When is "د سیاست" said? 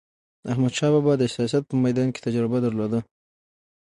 1.17-1.63